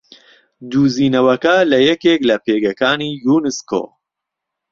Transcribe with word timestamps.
دوزینەوەکە 0.71 1.55
لە 1.71 1.79
یەکێک 1.89 2.21
لە 2.29 2.37
پێگەکانی 2.45 3.11
یوونسکۆ 3.25 3.83